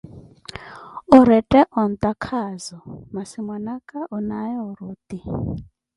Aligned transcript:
Orette 1.17 1.59
ontakhazo, 1.81 2.77
masi 3.13 3.37
mwana 3.45 3.71
aka 3.77 3.99
onaawe 4.15 4.55
oruti! 4.69 5.19